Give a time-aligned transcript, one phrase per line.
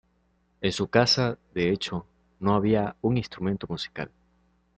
[0.61, 2.07] En su casa, de hecho,
[2.39, 4.09] no había un instrumento musical.